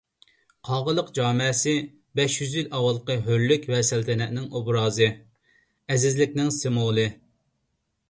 قاغىلىق 0.69 1.11
جامەسى 1.17 1.73
بەش 2.21 2.39
يۈز 2.41 2.57
يىل 2.61 2.73
ئاۋۋالقى 2.79 3.19
ھۆرلۈك 3.29 3.69
ۋە 3.75 3.85
سەلتەنەتنىڭ 3.93 4.51
ئوبرازى، 4.55 5.13
ئەزىزلىكنىڭ 5.13 6.55
سىمۋولى. 6.61 7.09